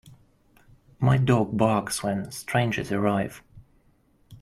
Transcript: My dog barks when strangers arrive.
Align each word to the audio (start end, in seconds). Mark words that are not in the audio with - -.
My 0.99 1.17
dog 1.19 1.55
barks 1.55 2.01
when 2.01 2.31
strangers 2.31 2.91
arrive. 2.91 3.43